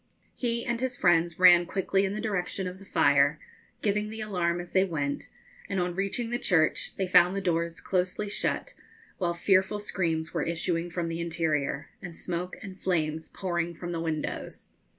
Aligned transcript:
He 0.33 0.65
and 0.65 0.79
his 0.81 0.97
friends 0.97 1.37
ran 1.37 1.67
quickly 1.67 2.05
in 2.05 2.15
the 2.15 2.21
direction 2.21 2.65
of 2.67 2.79
the 2.79 2.85
fire, 2.85 3.39
giving 3.83 4.09
the 4.09 4.19
alarm 4.19 4.59
as 4.59 4.71
they 4.71 4.83
went, 4.83 5.27
and 5.69 5.79
on 5.79 5.93
reaching 5.93 6.31
the 6.31 6.39
church 6.39 6.95
they 6.95 7.05
found 7.05 7.35
the 7.35 7.39
doors 7.39 7.79
closely 7.79 8.27
shut, 8.27 8.73
while 9.19 9.35
fearful 9.35 9.77
screams 9.77 10.33
were 10.33 10.41
issuing 10.41 10.89
from 10.89 11.07
the 11.07 11.21
interior, 11.21 11.91
and 12.01 12.17
smoke 12.17 12.57
and 12.63 12.79
flames 12.79 13.29
pouring 13.29 13.75
from 13.75 13.91
the 13.91 14.01
windows. 14.01 14.69